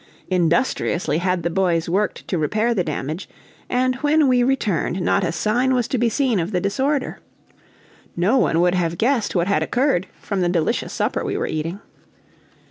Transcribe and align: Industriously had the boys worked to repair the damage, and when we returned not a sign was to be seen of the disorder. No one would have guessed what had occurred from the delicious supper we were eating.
Industriously 0.31 1.19
had 1.19 1.43
the 1.43 1.49
boys 1.51 1.87
worked 1.87 2.27
to 2.27 2.39
repair 2.39 2.73
the 2.73 2.83
damage, 2.83 3.29
and 3.69 3.93
when 3.97 4.27
we 4.27 4.41
returned 4.41 4.99
not 4.99 5.23
a 5.23 5.31
sign 5.31 5.75
was 5.75 5.87
to 5.89 5.99
be 5.99 6.09
seen 6.09 6.39
of 6.39 6.51
the 6.51 6.59
disorder. 6.59 7.19
No 8.17 8.35
one 8.39 8.61
would 8.61 8.73
have 8.73 8.97
guessed 8.97 9.35
what 9.35 9.45
had 9.45 9.61
occurred 9.61 10.07
from 10.19 10.41
the 10.41 10.49
delicious 10.49 10.91
supper 10.91 11.23
we 11.23 11.37
were 11.37 11.45
eating. 11.45 11.81